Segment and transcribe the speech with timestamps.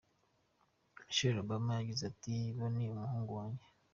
[1.03, 3.67] Michelle Obama yagize ati:«Bo ni umuhungu wanjye.